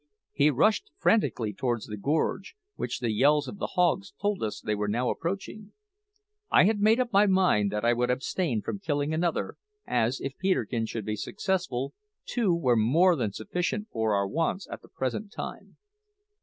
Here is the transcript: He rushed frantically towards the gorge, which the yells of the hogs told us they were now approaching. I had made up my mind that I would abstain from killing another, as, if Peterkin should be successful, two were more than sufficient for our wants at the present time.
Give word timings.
He 0.31 0.49
rushed 0.49 0.89
frantically 0.97 1.53
towards 1.53 1.85
the 1.85 1.95
gorge, 1.95 2.55
which 2.75 3.01
the 3.01 3.11
yells 3.11 3.47
of 3.47 3.59
the 3.59 3.73
hogs 3.77 4.11
told 4.19 4.41
us 4.41 4.59
they 4.59 4.73
were 4.73 4.87
now 4.87 5.11
approaching. 5.11 5.73
I 6.49 6.63
had 6.63 6.79
made 6.79 6.99
up 6.99 7.13
my 7.13 7.27
mind 7.27 7.71
that 7.71 7.85
I 7.85 7.93
would 7.93 8.09
abstain 8.09 8.63
from 8.63 8.79
killing 8.79 9.13
another, 9.13 9.57
as, 9.85 10.19
if 10.19 10.39
Peterkin 10.39 10.87
should 10.87 11.05
be 11.05 11.15
successful, 11.15 11.93
two 12.25 12.51
were 12.51 12.75
more 12.75 13.15
than 13.15 13.31
sufficient 13.31 13.89
for 13.91 14.15
our 14.15 14.27
wants 14.27 14.67
at 14.71 14.81
the 14.81 14.89
present 14.89 15.31
time. 15.31 15.77